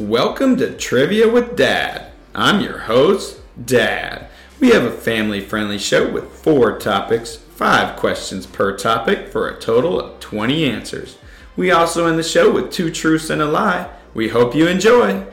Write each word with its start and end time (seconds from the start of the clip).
Welcome 0.00 0.56
to 0.56 0.74
Trivia 0.78 1.28
with 1.28 1.56
Dad. 1.56 2.10
I'm 2.34 2.62
your 2.62 2.78
host, 2.78 3.40
Dad. 3.66 4.28
We 4.58 4.70
have 4.70 4.84
a 4.84 4.90
family 4.90 5.42
friendly 5.42 5.76
show 5.76 6.10
with 6.10 6.32
four 6.32 6.78
topics, 6.78 7.36
five 7.36 7.96
questions 7.96 8.46
per 8.46 8.78
topic, 8.78 9.28
for 9.28 9.46
a 9.46 9.60
total 9.60 10.00
of 10.00 10.18
20 10.18 10.64
answers. 10.64 11.18
We 11.54 11.70
also 11.70 12.06
end 12.06 12.18
the 12.18 12.22
show 12.22 12.50
with 12.50 12.72
two 12.72 12.90
truths 12.90 13.28
and 13.28 13.42
a 13.42 13.44
lie. 13.44 13.90
We 14.14 14.30
hope 14.30 14.54
you 14.54 14.68
enjoy. 14.68 15.26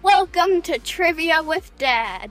Welcome 0.00 0.62
to 0.62 0.78
Trivia 0.78 1.42
with 1.42 1.76
Dad. 1.76 2.30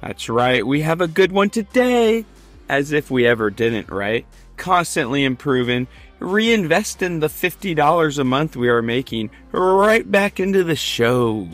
That's 0.00 0.28
right, 0.28 0.64
we 0.64 0.82
have 0.82 1.00
a 1.00 1.08
good 1.08 1.32
one 1.32 1.50
today. 1.50 2.26
As 2.70 2.92
if 2.92 3.10
we 3.10 3.26
ever 3.26 3.50
didn't, 3.50 3.90
right? 3.90 4.24
Constantly 4.56 5.24
improving, 5.24 5.88
reinvesting 6.20 7.18
the 7.18 7.26
$50 7.26 8.18
a 8.18 8.22
month 8.22 8.54
we 8.54 8.68
are 8.68 8.80
making 8.80 9.30
right 9.50 10.08
back 10.08 10.38
into 10.38 10.62
the 10.62 10.76
show. 10.76 11.48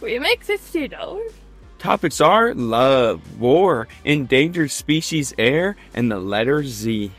We 0.00 0.18
make 0.18 0.42
fifty 0.42 0.88
dollars. 0.88 1.30
Topics 1.78 2.20
are 2.20 2.52
love, 2.52 3.38
war, 3.38 3.86
endangered 4.04 4.72
species 4.72 5.32
air, 5.38 5.76
and 5.94 6.10
the 6.10 6.18
letter 6.18 6.64
Z. 6.64 7.12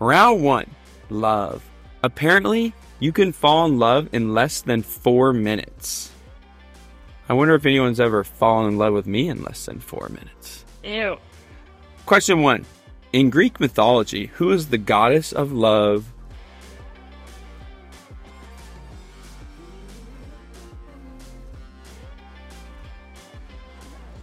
Round 0.00 0.42
one 0.42 0.68
love. 1.08 1.62
Apparently, 2.02 2.74
you 2.98 3.12
can 3.12 3.30
fall 3.30 3.64
in 3.66 3.78
love 3.78 4.08
in 4.10 4.34
less 4.34 4.60
than 4.60 4.82
four 4.82 5.32
minutes. 5.32 6.10
I 7.28 7.34
wonder 7.34 7.54
if 7.54 7.64
anyone's 7.64 8.00
ever 8.00 8.24
fallen 8.24 8.72
in 8.72 8.76
love 8.76 8.92
with 8.92 9.06
me 9.06 9.28
in 9.28 9.44
less 9.44 9.66
than 9.66 9.78
four 9.78 10.08
minutes. 10.08 10.64
Ew. 10.82 11.16
Question 12.06 12.42
one 12.42 12.64
In 13.12 13.30
Greek 13.30 13.60
mythology, 13.60 14.26
who 14.34 14.50
is 14.50 14.68
the 14.68 14.78
goddess 14.78 15.32
of 15.32 15.52
love? 15.52 16.12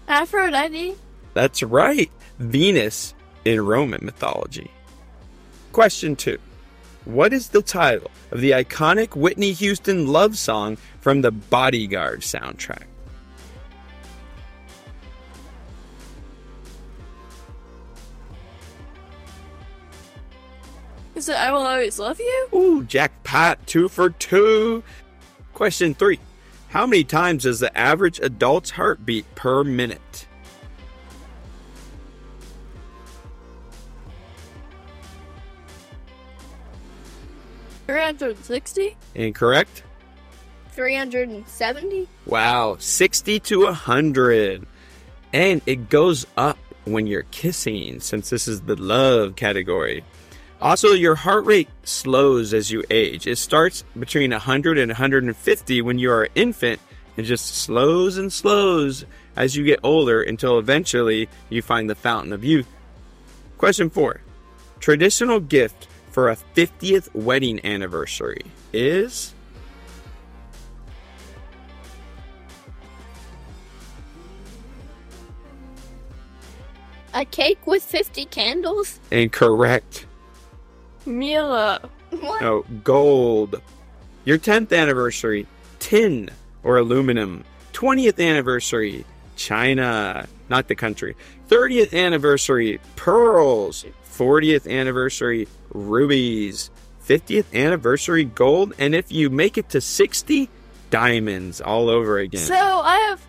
Aphrodite. 0.07 0.95
That's 1.33 1.63
right, 1.63 2.11
Venus 2.39 3.13
in 3.45 3.65
Roman 3.65 4.03
mythology. 4.03 4.69
Question 5.71 6.15
two 6.15 6.37
What 7.05 7.31
is 7.31 7.49
the 7.49 7.61
title 7.61 8.11
of 8.31 8.41
the 8.41 8.51
iconic 8.51 9.15
Whitney 9.15 9.53
Houston 9.53 10.07
love 10.07 10.37
song 10.37 10.77
from 10.99 11.21
the 11.21 11.31
Bodyguard 11.31 12.21
soundtrack? 12.21 12.83
Is 21.19 21.27
it 21.27 21.35
I 21.35 21.51
Will 21.51 21.67
Always 21.67 21.99
Love 21.99 22.17
You? 22.17 22.47
Ooh, 22.53 22.83
jackpot, 22.85 23.67
two 23.67 23.89
for 23.89 24.09
two. 24.09 24.81
Question 25.53 25.93
three 25.93 26.17
How 26.69 26.85
many 26.85 27.03
times 27.03 27.43
does 27.43 27.59
the 27.59 27.77
average 27.77 28.21
adult's 28.21 28.69
heart 28.69 29.05
beat 29.05 29.25
per 29.35 29.65
minute? 29.65 30.27
Three 37.85 37.99
hundred 37.99 38.41
sixty. 38.45 38.95
Incorrect? 39.13 39.83
Three 40.71 40.95
hundred 40.95 41.27
and 41.27 41.45
seventy. 41.49 42.07
Wow, 42.27 42.77
60 42.79 43.41
to 43.41 43.63
100. 43.65 44.65
And 45.33 45.61
it 45.65 45.89
goes 45.89 46.25
up 46.37 46.57
when 46.85 47.07
you're 47.07 47.23
kissing, 47.23 47.99
since 47.99 48.29
this 48.29 48.47
is 48.47 48.61
the 48.61 48.77
love 48.77 49.35
category. 49.35 50.05
Also, 50.61 50.89
your 50.89 51.15
heart 51.15 51.45
rate 51.45 51.69
slows 51.83 52.53
as 52.53 52.69
you 52.69 52.83
age. 52.89 53.27
It 53.27 53.37
starts 53.37 53.85
between 53.97 54.31
100 54.31 54.77
and 54.77 54.89
150 54.89 55.81
when 55.81 55.99
you 55.99 56.11
are 56.11 56.23
an 56.23 56.31
infant 56.35 56.81
and 57.15 57.25
just 57.25 57.55
slows 57.55 58.17
and 58.17 58.31
slows 58.31 59.05
as 59.37 59.55
you 59.55 59.63
get 59.63 59.79
older 59.83 60.21
until 60.21 60.59
eventually 60.59 61.29
you 61.49 61.61
find 61.61 61.89
the 61.89 61.95
fountain 61.95 62.33
of 62.33 62.43
youth. 62.43 62.67
Question 63.57 63.89
four 63.89 64.19
Traditional 64.81 65.39
gift 65.39 65.87
for 66.11 66.29
a 66.29 66.35
50th 66.55 67.13
wedding 67.13 67.65
anniversary 67.65 68.41
is. 68.73 69.33
A 77.13 77.25
cake 77.25 77.65
with 77.65 77.83
fifty 77.83 78.25
candles. 78.25 78.99
Incorrect. 79.09 80.05
Mila. 81.09 81.81
What? 82.11 82.41
No, 82.41 82.65
gold. 82.83 83.61
Your 84.25 84.37
10th 84.37 84.77
anniversary, 84.77 85.47
tin 85.79 86.29
or 86.63 86.77
aluminum. 86.77 87.43
20th 87.73 88.19
anniversary, 88.23 89.05
China, 89.35 90.27
not 90.49 90.67
the 90.67 90.75
country. 90.75 91.15
30th 91.49 91.93
anniversary, 91.93 92.79
pearls. 92.95 93.85
40th 94.11 94.69
anniversary, 94.69 95.47
rubies. 95.73 96.69
50th 97.07 97.53
anniversary, 97.53 98.23
gold. 98.25 98.73
And 98.77 98.93
if 98.93 99.11
you 99.11 99.29
make 99.29 99.57
it 99.57 99.69
to 99.69 99.81
60, 99.81 100.49
diamonds 100.89 101.61
all 101.61 101.89
over 101.89 102.17
again. 102.17 102.41
So 102.41 102.55
I 102.55 102.97
have. 103.09 103.25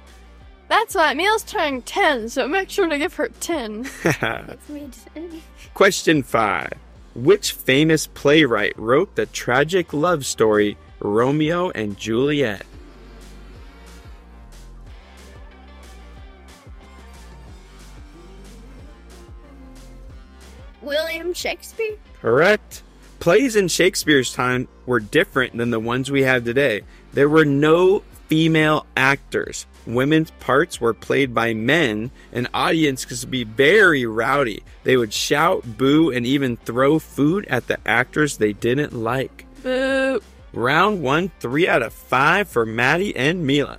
That's 0.68 0.94
why 0.94 1.14
Mila's 1.14 1.42
turning 1.42 1.82
ten. 1.82 2.28
So 2.28 2.46
make 2.46 2.70
sure 2.70 2.88
to 2.88 2.96
give 2.98 3.14
her 3.14 3.28
ten. 3.40 3.88
That's 4.02 4.68
me. 4.68 4.88
Question 5.74 6.22
5. 6.22 6.72
Which 7.14 7.52
famous 7.52 8.06
playwright 8.06 8.78
wrote 8.78 9.16
the 9.16 9.26
tragic 9.26 9.92
love 9.92 10.24
story 10.24 10.76
Romeo 11.00 11.70
and 11.70 11.96
Juliet? 11.96 12.64
William 20.80 21.34
Shakespeare. 21.34 21.96
Correct. 22.20 22.82
Plays 23.18 23.54
in 23.54 23.68
Shakespeare's 23.68 24.32
time 24.32 24.66
were 24.86 25.00
different 25.00 25.56
than 25.56 25.70
the 25.70 25.80
ones 25.80 26.10
we 26.10 26.22
have 26.22 26.44
today. 26.44 26.82
There 27.12 27.28
were 27.28 27.44
no 27.44 28.02
female 28.30 28.86
actors. 28.96 29.66
Women's 29.88 30.30
parts 30.38 30.80
were 30.80 30.94
played 30.94 31.34
by 31.34 31.52
men, 31.52 32.12
and 32.32 32.46
audience 32.54 33.04
could 33.04 33.28
be 33.28 33.42
very 33.42 34.06
rowdy. 34.06 34.62
They 34.84 34.96
would 34.96 35.12
shout, 35.12 35.76
boo, 35.76 36.12
and 36.12 36.24
even 36.24 36.56
throw 36.56 37.00
food 37.00 37.44
at 37.46 37.66
the 37.66 37.78
actors 37.84 38.36
they 38.36 38.52
didn't 38.52 38.92
like. 38.92 39.46
Boo. 39.64 40.20
Round 40.52 41.02
one, 41.02 41.32
three 41.40 41.66
out 41.66 41.82
of 41.82 41.92
five 41.92 42.48
for 42.48 42.64
Maddie 42.64 43.16
and 43.16 43.44
Mila. 43.44 43.78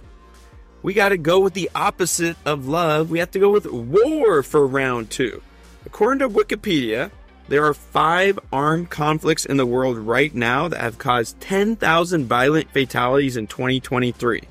We 0.84 0.94
got 0.94 1.10
to 1.10 1.18
go 1.18 1.40
with 1.40 1.54
the 1.54 1.70
opposite 1.74 2.36
of 2.46 2.68
love. 2.68 3.10
We 3.10 3.20
have 3.20 3.32
to 3.32 3.40
go 3.40 3.52
with 3.52 3.68
war 3.68 4.44
for 4.44 4.68
round 4.68 5.12
two. 5.12 5.42
According 5.86 6.20
to 6.20 6.30
Wikipedia, 6.30 7.12
there 7.52 7.66
are 7.66 7.74
five 7.74 8.40
armed 8.54 8.90
conflicts 8.90 9.44
in 9.44 9.58
the 9.58 9.66
world 9.66 9.98
right 9.98 10.34
now 10.34 10.70
that 10.70 10.80
have 10.80 10.98
caused 10.98 11.38
10,000 11.42 12.26
violent 12.26 12.72
fatalities 12.72 13.36
in 13.36 13.46
2023. 13.46 14.44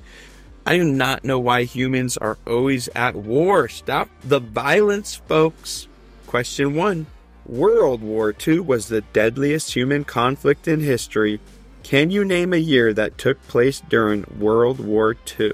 I 0.66 0.76
do 0.76 0.84
not 0.84 1.24
know 1.24 1.38
why 1.38 1.62
humans 1.62 2.18
are 2.18 2.36
always 2.46 2.88
at 2.88 3.16
war. 3.16 3.68
Stop 3.68 4.10
the 4.22 4.38
violence, 4.38 5.14
folks. 5.14 5.88
Question 6.26 6.74
one 6.74 7.06
World 7.46 8.02
War 8.02 8.34
II 8.46 8.60
was 8.60 8.88
the 8.88 9.00
deadliest 9.00 9.72
human 9.72 10.04
conflict 10.04 10.68
in 10.68 10.80
history. 10.80 11.40
Can 11.82 12.10
you 12.10 12.22
name 12.22 12.52
a 12.52 12.58
year 12.58 12.92
that 12.92 13.16
took 13.16 13.42
place 13.48 13.80
during 13.80 14.26
World 14.38 14.78
War 14.78 15.16
II? 15.40 15.52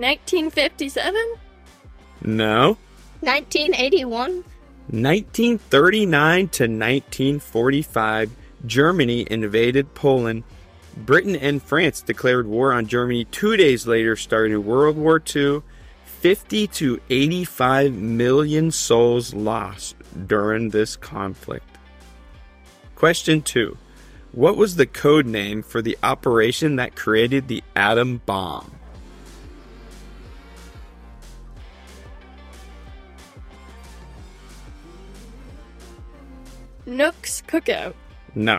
Nineteen 0.00 0.48
fifty-seven. 0.48 1.34
No. 2.22 2.78
Nineteen 3.20 3.74
eighty-one. 3.74 4.44
1939 4.88 6.48
to 6.48 6.62
1945, 6.64 8.30
Germany 8.64 9.26
invaded 9.30 9.94
Poland. 9.94 10.42
Britain 10.96 11.36
and 11.36 11.62
France 11.62 12.00
declared 12.00 12.46
war 12.46 12.72
on 12.72 12.86
Germany 12.86 13.26
two 13.26 13.58
days 13.58 13.86
later, 13.86 14.16
starting 14.16 14.64
World 14.64 14.96
War 14.96 15.22
II. 15.36 15.60
50 16.06 16.66
to 16.66 17.00
85 17.10 17.92
million 17.92 18.70
souls 18.70 19.34
lost 19.34 19.96
during 20.26 20.70
this 20.70 20.96
conflict. 20.96 21.78
Question 22.94 23.42
2. 23.42 23.76
What 24.32 24.56
was 24.56 24.76
the 24.76 24.86
code 24.86 25.26
name 25.26 25.62
for 25.62 25.82
the 25.82 25.98
operation 26.02 26.76
that 26.76 26.96
created 26.96 27.48
the 27.48 27.62
atom 27.76 28.22
bomb? 28.26 28.79
Nook's 36.90 37.40
cookout. 37.46 37.94
No. 38.34 38.58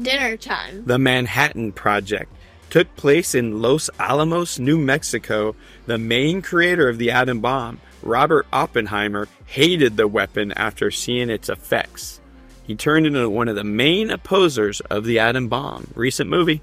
Dinner 0.00 0.36
time. 0.36 0.84
The 0.86 1.00
Manhattan 1.00 1.72
Project. 1.72 2.32
took 2.70 2.94
place 2.96 3.34
in 3.34 3.60
Los 3.60 3.90
Alamos, 3.98 4.60
New 4.60 4.78
Mexico. 4.78 5.56
The 5.86 5.98
main 5.98 6.42
creator 6.42 6.88
of 6.88 6.98
the 6.98 7.10
atom 7.10 7.40
bomb, 7.40 7.80
Robert 8.02 8.46
Oppenheimer, 8.52 9.26
hated 9.46 9.96
the 9.96 10.06
weapon 10.06 10.52
after 10.52 10.92
seeing 10.92 11.28
its 11.28 11.48
effects. 11.48 12.20
He 12.62 12.76
turned 12.76 13.06
into 13.06 13.28
one 13.28 13.48
of 13.48 13.56
the 13.56 13.64
main 13.64 14.10
opposers 14.10 14.80
of 14.82 15.04
the 15.04 15.18
atom 15.18 15.48
bomb. 15.48 15.88
Recent 15.96 16.30
movie. 16.30 16.62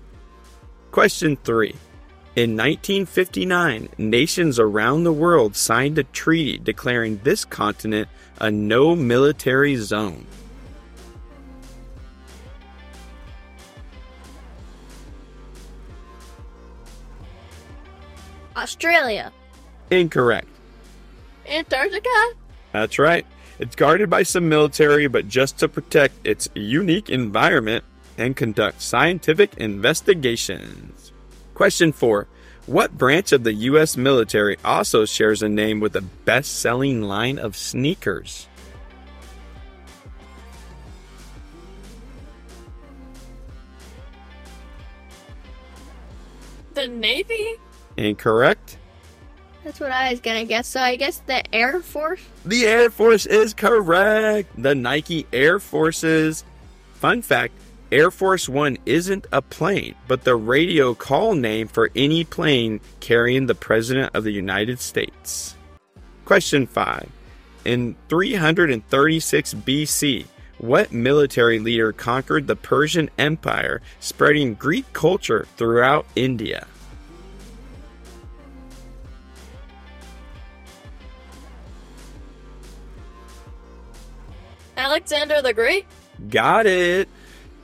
Question 0.91 1.35
3. 1.43 1.75
In 2.37 2.51
1959, 2.55 3.89
nations 3.97 4.59
around 4.59 5.03
the 5.03 5.11
world 5.11 5.55
signed 5.55 5.97
a 5.97 6.03
treaty 6.03 6.57
declaring 6.57 7.19
this 7.23 7.43
continent 7.43 8.07
a 8.39 8.51
no 8.51 8.95
military 8.95 9.75
zone. 9.75 10.25
Australia. 18.65 19.31
Incorrect. 19.91 20.47
Antarctica? 21.47 22.33
That's 22.71 22.97
right. 22.97 23.23
It's 23.59 23.75
guarded 23.75 24.09
by 24.09 24.23
some 24.23 24.49
military, 24.49 25.05
but 25.05 25.27
just 25.27 25.59
to 25.59 25.67
protect 25.67 26.25
its 26.25 26.49
unique 26.55 27.11
environment 27.11 27.83
and 28.17 28.35
conduct 28.35 28.81
scientific 28.81 29.53
investigations. 29.57 31.13
Question 31.53 31.91
4. 31.91 32.27
What 32.65 32.97
branch 32.97 33.31
of 33.31 33.43
the 33.43 33.53
U.S. 33.69 33.97
military 33.97 34.57
also 34.65 35.05
shares 35.05 35.43
a 35.43 35.47
name 35.47 35.79
with 35.79 35.95
a 35.95 36.01
best 36.01 36.57
selling 36.57 37.03
line 37.03 37.37
of 37.37 37.55
sneakers? 37.55 38.47
The 46.73 46.87
Navy? 46.87 47.59
Incorrect. 47.97 48.77
That's 49.63 49.79
what 49.79 49.91
I 49.91 50.11
was 50.11 50.19
gonna 50.19 50.45
guess. 50.45 50.67
So 50.67 50.79
I 50.79 50.95
guess 50.95 51.17
the 51.25 51.43
Air 51.53 51.79
Force? 51.81 52.21
The 52.45 52.67
Air 52.67 52.89
Force 52.89 53.25
is 53.25 53.53
correct. 53.53 54.49
The 54.61 54.75
Nike 54.75 55.25
Air 55.33 55.59
Forces. 55.59 56.43
Fun 56.93 57.21
fact 57.21 57.53
Air 57.91 58.11
Force 58.11 58.49
One 58.49 58.77
isn't 58.85 59.25
a 59.31 59.41
plane, 59.41 59.95
but 60.07 60.23
the 60.23 60.35
radio 60.35 60.93
call 60.93 61.33
name 61.33 61.67
for 61.67 61.91
any 61.95 62.23
plane 62.23 62.79
carrying 62.99 63.45
the 63.45 63.55
President 63.55 64.11
of 64.13 64.23
the 64.23 64.31
United 64.31 64.79
States. 64.79 65.55
Question 66.25 66.67
5. 66.67 67.09
In 67.65 67.95
336 68.09 69.53
BC, 69.53 70.25
what 70.57 70.91
military 70.91 71.59
leader 71.59 71.91
conquered 71.91 72.47
the 72.47 72.55
Persian 72.55 73.09
Empire, 73.17 73.81
spreading 73.99 74.55
Greek 74.55 74.91
culture 74.93 75.47
throughout 75.57 76.05
India? 76.15 76.67
Alexander 84.77 85.41
the 85.41 85.53
Great? 85.53 85.85
Got 86.29 86.65
it. 86.65 87.09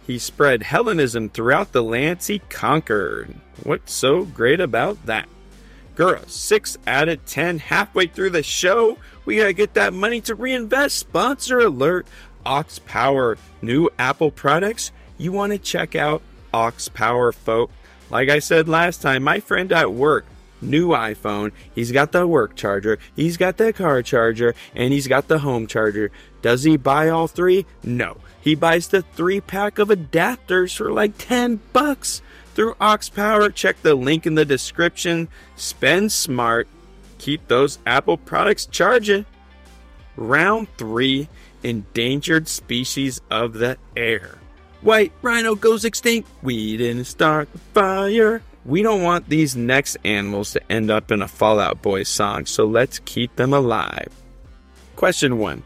He 0.08 0.18
spread 0.20 0.64
Hellenism 0.64 1.30
throughout 1.30 1.72
the 1.72 1.84
lands 1.84 2.28
he 2.28 2.40
conquered. 2.50 3.36
What's 3.64 3.94
so 3.94 4.26
great 4.26 4.60
about 4.60 5.06
that? 5.06 5.30
Girl, 5.96 6.22
6 6.26 6.78
out 6.88 7.10
of 7.10 7.26
10 7.26 7.60
halfway 7.60 8.08
through 8.08 8.32
the 8.32 8.44
show. 8.44 8.98
We 9.26 9.38
gotta 9.38 9.54
get 9.54 9.74
that 9.76 9.94
money 9.94 10.22
to 10.22 10.36
reinvest. 10.36 10.98
Sponsor 10.98 11.60
alert. 11.60 12.08
OxPower, 12.46 13.38
new 13.62 13.90
Apple 14.00 14.32
products. 14.32 14.92
You 15.18 15.32
wanna 15.32 15.60
check 15.60 15.96
out 15.96 16.24
OxPower, 16.54 17.34
folk. 17.34 17.72
Like 18.10 18.30
I 18.30 18.40
said 18.40 18.68
last 18.68 19.02
time, 19.02 19.24
my 19.24 19.40
friend 19.40 19.72
at 19.72 19.94
work, 19.94 20.26
new 20.62 20.90
iPhone. 20.90 21.52
He's 21.74 21.92
got 21.92 22.12
the 22.12 22.28
work 22.28 22.56
charger, 22.56 23.00
he's 23.16 23.38
got 23.38 23.58
the 23.58 23.74
car 23.74 24.02
charger, 24.02 24.56
and 24.76 24.94
he's 24.94 25.08
got 25.08 25.28
the 25.28 25.40
home 25.40 25.68
charger. 25.68 26.12
Does 26.42 26.64
he 26.64 26.78
buy 26.78 27.10
all 27.10 27.28
three? 27.28 27.66
No. 27.84 28.18
He 28.42 28.56
buys 28.56 28.88
the 28.88 29.04
three 29.04 29.40
pack 29.42 29.78
of 29.78 29.90
adapters 29.90 30.76
for 30.76 30.92
like 30.92 31.18
10 31.18 31.60
bucks 31.74 32.22
through 32.56 32.74
OxPower. 32.76 33.54
Check 33.54 33.82
the 33.82 33.96
link 33.96 34.26
in 34.26 34.36
the 34.36 34.46
description. 34.46 35.28
Spend 35.56 36.12
smart. 36.12 36.68
Keep 37.20 37.48
those 37.48 37.78
Apple 37.86 38.18
products 38.18 38.66
charging. 38.66 39.26
Round 40.16 40.68
3 40.78 41.30
Endangered 41.64 42.48
Species 42.48 43.22
of 43.30 43.54
the 43.54 43.78
Air. 43.96 44.40
White 44.82 45.12
rhino 45.22 45.54
goes 45.54 45.86
extinct. 45.86 46.28
We 46.42 46.76
didn't 46.78 47.06
start 47.06 47.52
the 47.54 47.60
fire. 47.60 48.42
We 48.64 48.84
don't 48.84 49.02
want 49.02 49.28
these 49.28 49.56
next 49.56 49.98
animals 50.04 50.52
to 50.52 50.72
end 50.72 50.92
up 50.92 51.12
in 51.12 51.24
a 51.24 51.28
Fall 51.28 51.60
Out 51.60 51.82
Boy 51.82 52.04
song, 52.04 52.46
so 52.46 52.66
let's 52.66 53.00
keep 53.00 53.36
them 53.36 53.54
alive. 53.54 54.10
Question 54.96 55.40
1. 55.40 55.64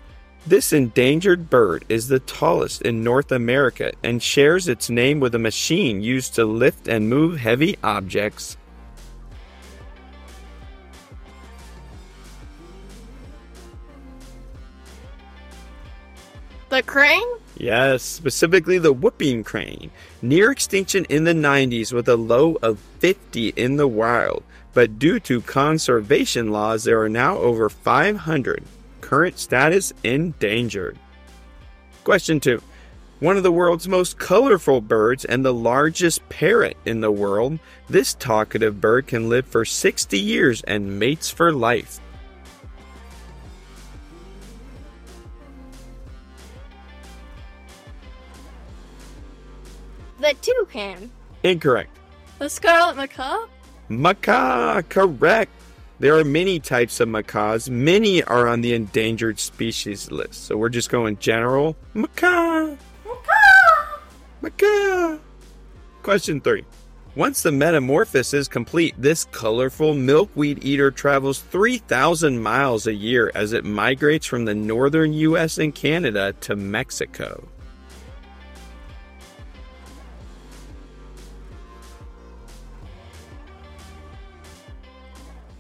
This 0.48 0.72
endangered 0.72 1.50
bird 1.50 1.84
is 1.90 2.08
the 2.08 2.20
tallest 2.20 2.84
in 2.84 3.04
North 3.04 3.32
America 3.32 3.92
and 4.04 4.24
shares 4.24 4.68
its 4.68 4.90
name 4.90 5.20
with 5.20 5.36
a 5.36 5.40
machine 5.40 6.02
used 6.02 6.36
to 6.36 6.46
lift 6.46 6.88
and 6.88 7.10
move 7.10 7.38
heavy 7.38 7.76
objects. 7.84 8.56
The 16.70 16.84
crane? 16.84 17.28
Yes, 17.58 18.04
specifically 18.04 18.78
the 18.78 18.94
whooping 18.94 19.44
crane. 19.44 19.92
Near 20.22 20.52
extinction 20.52 21.06
in 21.06 21.24
the 21.24 21.34
90s 21.34 21.94
with 21.94 22.10
a 22.10 22.16
low 22.16 22.58
of 22.62 22.80
50 23.00 23.50
in 23.50 23.78
the 23.78 23.88
wild, 23.88 24.44
but 24.74 25.00
due 25.00 25.20
to 25.22 25.42
conservation 25.42 26.52
laws, 26.52 26.84
there 26.84 27.02
are 27.02 27.10
now 27.10 27.38
over 27.38 27.70
500. 27.70 28.64
Current 29.00 29.40
status 29.40 29.94
endangered. 30.04 30.98
Question 32.04 32.40
2. 32.40 32.62
One 33.22 33.38
of 33.38 33.44
the 33.44 33.52
world's 33.52 33.88
most 33.88 34.20
colorful 34.20 34.82
birds 34.82 35.24
and 35.24 35.46
the 35.46 35.54
largest 35.54 36.28
parrot 36.28 36.76
in 36.86 37.00
the 37.00 37.12
world, 37.12 37.60
this 37.88 38.14
talkative 38.16 38.82
bird 38.82 39.08
can 39.08 39.30
live 39.30 39.46
for 39.46 39.64
60 39.64 40.20
years 40.20 40.62
and 40.64 41.00
mates 41.00 41.30
for 41.30 41.54
life. 41.54 42.02
The 50.26 50.34
toucan? 50.42 51.12
Incorrect. 51.44 51.96
The 52.40 52.50
scarlet 52.50 52.96
macaw? 52.96 53.46
Macaw, 53.90 54.82
correct. 54.90 55.52
There 56.00 56.18
are 56.18 56.24
many 56.24 56.60
types 56.60 57.00
of 57.00 57.10
macaws. 57.10 57.70
Many 57.70 58.24
are 58.24 58.48
on 58.48 58.62
the 58.62 58.74
endangered 58.74 59.40
species 59.40 60.10
list. 60.10 60.46
So 60.46 60.58
we're 60.58 60.70
just 60.70 60.90
going 60.90 61.20
general. 61.20 61.78
Macaw. 61.94 62.76
Macaw. 63.06 64.00
Macaw. 64.42 65.20
Question 66.02 66.42
three. 66.42 66.66
Once 67.16 67.44
the 67.44 67.52
metamorphosis 67.52 68.34
is 68.34 68.48
complete, 68.48 68.96
this 68.98 69.26
colorful 69.26 69.94
milkweed 69.94 70.64
eater 70.64 70.90
travels 70.90 71.40
3,000 71.40 72.42
miles 72.42 72.88
a 72.88 72.96
year 72.96 73.32
as 73.36 73.54
it 73.54 73.64
migrates 73.64 74.26
from 74.26 74.46
the 74.46 74.56
northern 74.56 75.14
US 75.14 75.60
and 75.60 75.76
Canada 75.76 76.34
to 76.42 76.56
Mexico. 76.56 77.48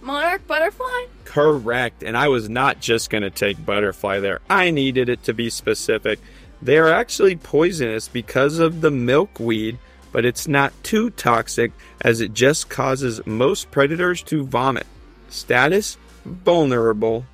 Monarch 0.05 0.45
butterfly? 0.45 1.05
Correct. 1.24 2.03
And 2.03 2.15
I 2.15 2.27
was 2.27 2.47
not 2.47 2.79
just 2.79 3.09
going 3.09 3.24
to 3.24 3.31
take 3.31 3.65
butterfly 3.65 4.19
there. 4.19 4.39
I 4.50 4.69
needed 4.69 5.09
it 5.09 5.24
to 5.24 5.33
be 5.33 5.50
specific. 5.50 6.19
They 6.62 6.77
are 6.77 6.89
actually 6.89 7.35
poisonous 7.35 8.07
because 8.07 8.59
of 8.59 8.81
the 8.81 8.91
milkweed, 8.91 9.79
but 10.12 10.24
it's 10.24 10.47
not 10.47 10.74
too 10.83 11.09
toxic 11.09 11.71
as 12.01 12.21
it 12.21 12.33
just 12.33 12.69
causes 12.69 13.25
most 13.25 13.71
predators 13.71 14.21
to 14.24 14.45
vomit. 14.45 14.88
Status 15.29 15.97
vulnerable. 16.24 17.25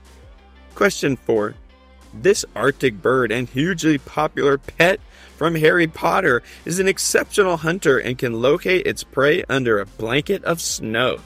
Question 0.73 1.17
4. 1.17 1.53
This 2.13 2.43
Arctic 2.55 3.01
bird 3.01 3.31
and 3.31 3.47
hugely 3.47 3.97
popular 3.97 4.57
pet 4.57 4.99
from 5.37 5.55
Harry 5.55 5.87
Potter 5.87 6.41
is 6.65 6.79
an 6.79 6.87
exceptional 6.87 7.57
hunter 7.57 7.97
and 7.97 8.17
can 8.17 8.41
locate 8.41 8.85
its 8.85 9.03
prey 9.03 9.43
under 9.49 9.79
a 9.79 9.85
blanket 9.85 10.43
of 10.43 10.61
snow. 10.61 11.19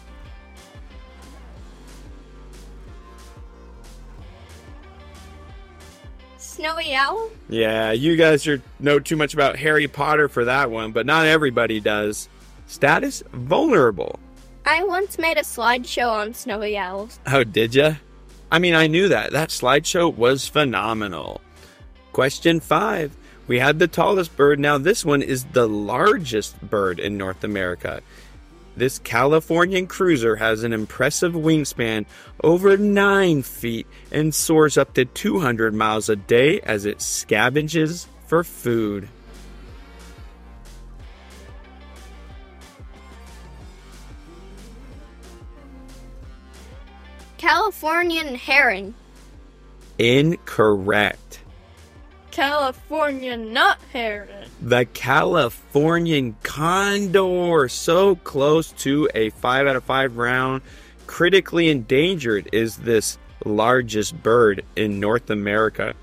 Snowy 6.55 6.95
owl? 6.95 7.31
Yeah, 7.49 7.91
you 7.91 8.15
guys 8.15 8.47
are 8.47 8.61
know 8.79 8.97
too 8.97 9.17
much 9.17 9.33
about 9.33 9.57
Harry 9.57 9.89
Potter 9.89 10.29
for 10.29 10.45
that 10.45 10.71
one, 10.71 10.93
but 10.93 11.05
not 11.05 11.25
everybody 11.25 11.81
does. 11.81 12.29
Status 12.65 13.21
vulnerable. 13.33 14.17
I 14.65 14.85
once 14.85 15.19
made 15.19 15.35
a 15.35 15.41
slideshow 15.41 16.09
on 16.09 16.33
snowy 16.33 16.77
owls. 16.77 17.19
Oh, 17.27 17.43
did 17.43 17.75
ya? 17.75 17.95
I 18.49 18.59
mean, 18.59 18.73
I 18.73 18.87
knew 18.87 19.09
that. 19.09 19.33
That 19.33 19.49
slideshow 19.49 20.15
was 20.15 20.47
phenomenal. 20.47 21.41
Question 22.13 22.61
5. 22.61 23.17
We 23.47 23.59
had 23.59 23.77
the 23.77 23.89
tallest 23.89 24.37
bird. 24.37 24.57
Now, 24.57 24.77
this 24.77 25.03
one 25.03 25.21
is 25.21 25.43
the 25.51 25.67
largest 25.67 26.61
bird 26.61 27.01
in 27.01 27.17
North 27.17 27.43
America. 27.43 28.01
This 28.77 28.99
Californian 28.99 29.87
cruiser 29.87 30.35
has 30.35 30.63
an 30.63 30.73
impressive 30.73 31.33
wingspan 31.33 32.05
over 32.43 32.75
9 32.75 33.41
feet 33.41 33.87
and 34.11 34.35
soars 34.35 34.77
up 34.77 34.93
to 34.95 35.05
200 35.05 35.73
miles 35.73 36.09
a 36.09 36.17
day 36.17 36.59
as 36.59 36.85
it 36.85 36.97
scavenges 36.97 38.07
for 38.27 38.43
food. 38.43 39.07
Californian 47.37 48.35
heron. 48.35 48.93
Incorrect. 49.97 51.39
California 52.35 53.37
nut 53.37 53.79
heron. 53.93 54.49
The 54.61 54.83
Californian 54.83 56.35
condor, 56.43 57.69
so 57.69 58.15
close 58.17 58.73
to 58.73 59.09
a 59.15 59.29
5 59.29 59.67
out 59.67 59.77
of 59.77 59.85
5 59.85 60.17
round. 60.17 60.61
Critically 61.07 61.69
endangered 61.69 62.49
is 62.51 62.75
this 62.75 63.17
largest 63.45 64.21
bird 64.21 64.65
in 64.75 64.99
North 64.99 65.29
America. 65.29 65.93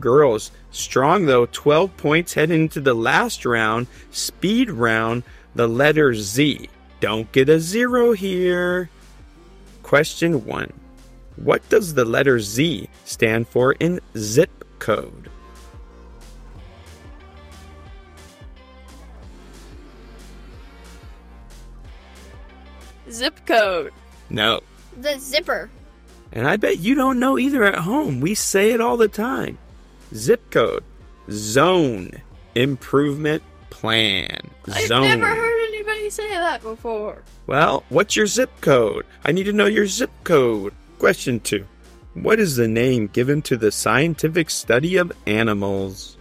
Girls, 0.00 0.50
strong 0.70 1.26
though, 1.26 1.44
12 1.44 1.94
points 1.98 2.32
heading 2.32 2.62
into 2.62 2.80
the 2.80 2.94
last 2.94 3.44
round, 3.44 3.86
speed 4.10 4.70
round, 4.70 5.24
the 5.54 5.68
letter 5.68 6.14
Z. 6.14 6.70
Don't 7.00 7.30
get 7.32 7.50
a 7.50 7.60
zero 7.60 8.12
here. 8.12 8.88
Question 9.82 10.46
1. 10.46 10.72
What 11.36 11.68
does 11.68 11.92
the 11.92 12.06
letter 12.06 12.40
Z 12.40 12.88
stand 13.04 13.46
for 13.46 13.72
in 13.72 14.00
zip 14.16 14.64
code? 14.78 15.28
Zip 23.12 23.44
code. 23.46 23.92
No. 24.30 24.60
The 25.00 25.18
zipper. 25.18 25.70
And 26.32 26.48
I 26.48 26.56
bet 26.56 26.78
you 26.78 26.94
don't 26.94 27.18
know 27.20 27.38
either 27.38 27.62
at 27.64 27.76
home. 27.80 28.20
We 28.20 28.34
say 28.34 28.72
it 28.72 28.80
all 28.80 28.96
the 28.96 29.08
time. 29.08 29.58
Zip 30.14 30.50
code, 30.50 30.82
zone, 31.30 32.10
improvement 32.54 33.42
plan. 33.70 34.40
I've 34.70 34.86
Zone. 34.86 35.02
never 35.02 35.26
heard 35.26 35.68
anybody 35.68 36.10
say 36.10 36.28
that 36.30 36.62
before. 36.62 37.22
Well, 37.46 37.84
what's 37.88 38.16
your 38.16 38.26
zip 38.26 38.50
code? 38.60 39.04
I 39.24 39.32
need 39.32 39.44
to 39.44 39.52
know 39.52 39.66
your 39.66 39.86
zip 39.86 40.10
code. 40.24 40.72
Question 40.98 41.40
two. 41.40 41.66
What 42.14 42.38
is 42.38 42.56
the 42.56 42.68
name 42.68 43.06
given 43.08 43.40
to 43.42 43.56
the 43.56 43.72
scientific 43.72 44.50
study 44.50 44.96
of 44.96 45.12
animals? 45.26 46.16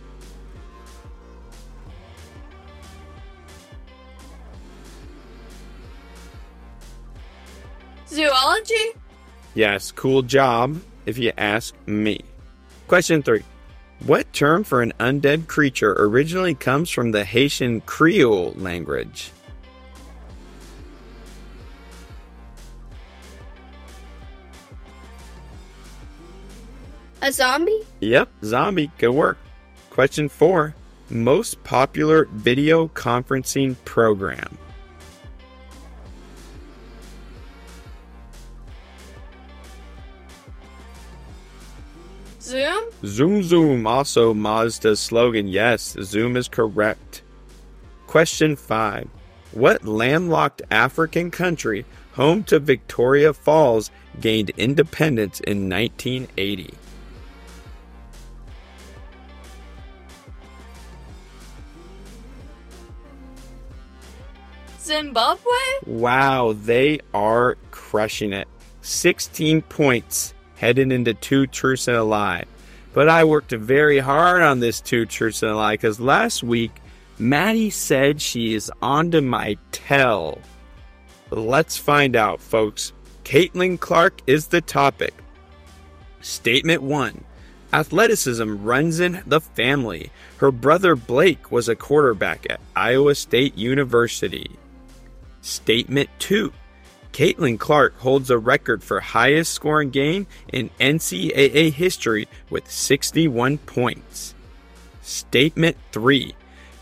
Zoology? 8.11 8.91
Yes, 9.55 9.91
cool 9.91 10.21
job, 10.21 10.81
if 11.05 11.17
you 11.17 11.31
ask 11.37 11.73
me. 11.85 12.19
Question 12.87 13.23
three. 13.23 13.43
What 14.05 14.31
term 14.33 14.63
for 14.63 14.81
an 14.81 14.93
undead 14.99 15.47
creature 15.47 15.95
originally 15.97 16.55
comes 16.55 16.89
from 16.89 17.11
the 17.11 17.23
Haitian 17.23 17.81
Creole 17.81 18.53
language? 18.57 19.31
A 27.21 27.31
zombie? 27.31 27.85
Yep, 27.99 28.29
zombie, 28.43 28.91
good 28.97 29.11
work. 29.11 29.37
Question 29.91 30.27
four. 30.27 30.73
Most 31.09 31.63
popular 31.63 32.25
video 32.31 32.87
conferencing 32.87 33.75
program. 33.85 34.57
Zoom? 42.51 42.83
Zoom 43.05 43.43
Zoom, 43.43 43.87
also 43.87 44.33
Mazda's 44.33 44.99
slogan. 44.99 45.47
Yes, 45.47 45.95
Zoom 46.01 46.35
is 46.35 46.49
correct. 46.49 47.21
Question 48.07 48.57
5. 48.57 49.07
What 49.53 49.85
landlocked 49.85 50.61
African 50.69 51.31
country, 51.31 51.85
home 52.11 52.43
to 52.43 52.59
Victoria 52.59 53.31
Falls, 53.31 53.89
gained 54.19 54.49
independence 54.57 55.39
in 55.39 55.69
1980? 55.69 56.73
Zimbabwe? 64.77 65.39
Wow, 65.85 66.51
they 66.51 66.99
are 67.13 67.55
crushing 67.71 68.33
it. 68.33 68.49
16 68.81 69.61
points 69.61 70.33
heading 70.61 70.91
into 70.91 71.11
two 71.15 71.47
truths 71.47 71.87
and 71.87 71.97
a 71.97 72.03
lie. 72.03 72.45
But 72.93 73.09
I 73.09 73.23
worked 73.23 73.51
very 73.51 73.97
hard 73.97 74.43
on 74.43 74.59
this 74.59 74.79
two 74.79 75.07
truths 75.07 75.41
and 75.41 75.51
a 75.51 75.55
lie 75.55 75.73
because 75.73 75.99
last 75.99 76.43
week 76.43 76.71
Maddie 77.17 77.71
said 77.71 78.21
she 78.21 78.53
is 78.53 78.71
onto 78.79 79.21
my 79.21 79.57
tell. 79.71 80.37
Let's 81.31 81.77
find 81.77 82.15
out, 82.15 82.39
folks. 82.39 82.93
Caitlin 83.23 83.79
Clark 83.79 84.21
is 84.27 84.47
the 84.47 84.61
topic. 84.61 85.15
Statement 86.21 86.83
1 86.83 87.23
Athleticism 87.73 88.63
runs 88.63 88.99
in 88.99 89.23
the 89.25 89.41
family. 89.41 90.11
Her 90.37 90.51
brother 90.51 90.95
Blake 90.95 91.51
was 91.51 91.69
a 91.69 91.75
quarterback 91.75 92.45
at 92.51 92.59
Iowa 92.75 93.15
State 93.15 93.57
University. 93.57 94.51
Statement 95.41 96.09
2 96.19 96.53
Caitlin 97.13 97.59
Clark 97.59 97.97
holds 97.99 98.29
a 98.29 98.37
record 98.37 98.83
for 98.83 98.99
highest 98.99 99.51
scoring 99.53 99.89
game 99.89 100.27
in 100.51 100.69
NCAA 100.79 101.73
history 101.73 102.27
with 102.49 102.71
61 102.71 103.57
points. 103.59 104.33
Statement 105.01 105.77
3 105.91 106.35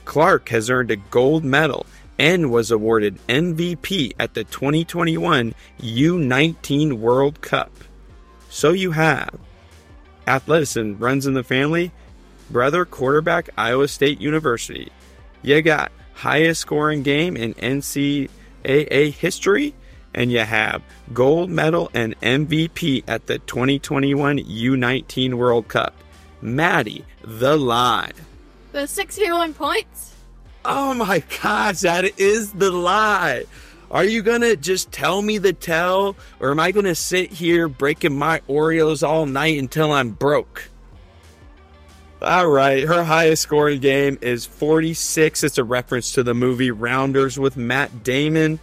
Clark 0.06 0.50
has 0.50 0.70
earned 0.70 0.92
a 0.92 0.96
gold 0.96 1.44
medal 1.44 1.86
and 2.18 2.52
was 2.52 2.70
awarded 2.70 3.18
MVP 3.28 4.14
at 4.20 4.34
the 4.34 4.44
2021 4.44 5.54
U19 5.80 6.94
World 6.94 7.42
Cup. 7.42 7.72
So 8.50 8.72
you 8.72 8.92
have 8.92 9.34
athleticism 10.28 10.96
runs 10.98 11.26
in 11.26 11.34
the 11.34 11.44
family, 11.44 11.92
brother 12.50 12.86
quarterback 12.86 13.50
Iowa 13.58 13.88
State 13.88 14.20
University. 14.20 14.92
You 15.42 15.62
got 15.62 15.92
highest 16.14 16.62
scoring 16.62 17.04
game 17.04 17.38
in 17.38 17.54
NCAA 17.56 19.14
history, 19.14 19.74
and 20.14 20.32
you 20.32 20.40
have 20.40 20.82
gold 21.14 21.50
medal 21.50 21.90
and 21.94 22.20
MVP 22.22 23.04
at 23.08 23.28
the 23.28 23.40
2021 23.40 24.40
U19 24.40 25.36
World 25.36 25.68
Cup. 25.68 25.94
Maddie, 26.42 27.06
the 27.24 27.58
lie. 27.58 28.12
The 28.72 28.88
61 28.88 29.54
points? 29.54 30.16
Oh 30.66 30.94
my 30.94 31.24
gosh, 31.42 31.82
that 31.82 32.20
is 32.20 32.54
the 32.54 32.72
lie. 32.72 33.46
Are 33.92 34.04
you 34.04 34.22
gonna 34.22 34.56
just 34.56 34.92
tell 34.92 35.22
me 35.22 35.40
the 35.40 35.54
tell, 35.54 36.16
or 36.40 36.52
am 36.52 36.60
I 36.60 36.72
gonna 36.72 36.94
sit 36.94 37.32
here 37.32 37.68
breaking 37.68 38.16
my 38.16 38.42
Oreos 38.48 39.08
all 39.08 39.26
night 39.26 39.58
until 39.58 39.92
I'm 39.92 40.12
broke? 40.12 40.70
All 42.22 42.48
right, 42.48 42.84
her 42.84 43.04
highest 43.04 43.44
scoring 43.44 43.80
game 43.80 44.20
is 44.22 44.46
46. 44.46 45.44
It's 45.44 45.58
a 45.58 45.64
reference 45.64 46.12
to 46.14 46.24
the 46.24 46.34
movie 46.34 46.70
Rounders 46.70 47.40
with 47.40 47.58
Matt 47.58 48.04
Damon. 48.04 48.60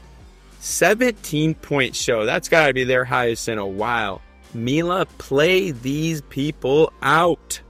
17 0.66 1.54
point 1.54 1.94
show. 1.94 2.26
That's 2.26 2.48
got 2.48 2.66
to 2.66 2.74
be 2.74 2.84
their 2.84 3.04
highest 3.04 3.48
in 3.48 3.58
a 3.58 3.66
while. 3.66 4.20
Mila, 4.52 5.06
play 5.18 5.70
these 5.70 6.22
people 6.22 6.92
out. 7.02 7.60